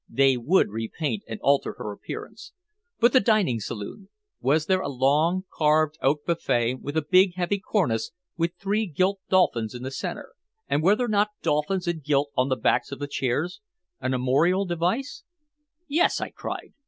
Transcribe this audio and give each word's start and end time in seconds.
"They 0.09 0.35
would 0.35 0.69
repaint 0.71 1.21
and 1.27 1.39
alter 1.41 1.73
her 1.73 1.91
appearance. 1.91 2.53
But 2.99 3.13
the 3.13 3.19
dining 3.19 3.59
saloon. 3.59 4.09
Was 4.39 4.65
there 4.65 4.81
a 4.81 4.89
long 4.89 5.43
carved 5.55 5.99
oak 6.01 6.25
buffet 6.25 6.79
with 6.81 6.97
a 6.97 7.03
big, 7.07 7.35
heavy 7.35 7.59
cornice 7.59 8.09
with 8.35 8.55
three 8.59 8.87
gilt 8.87 9.19
dolphins 9.29 9.75
in 9.75 9.83
the 9.83 9.91
center 9.91 10.33
and 10.67 10.81
were 10.81 10.95
there 10.95 11.07
not 11.07 11.29
dolphins 11.43 11.87
in 11.87 11.99
gilt 11.99 12.31
on 12.35 12.49
the 12.49 12.55
backs 12.57 12.91
of 12.91 12.97
the 12.97 13.05
chairs 13.07 13.61
an 13.99 14.13
armorial 14.15 14.65
device?" 14.65 15.21
"Yes," 15.87 16.19
I 16.19 16.31
cried. 16.31 16.73